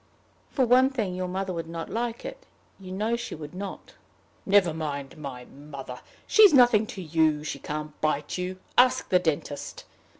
[0.49, 2.47] "For one thing, your mother would not like it.
[2.79, 3.93] You know she would not."
[4.47, 5.99] "Never mind my mother.
[6.25, 7.43] She's nothing to you.
[7.43, 8.57] She can't bite you.
[8.79, 9.85] Ask the dentist.